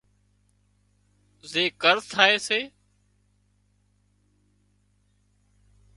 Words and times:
زي 1.51 1.63
قرض 1.81 2.03
ٿائي 2.13 2.35
سي 2.47 2.59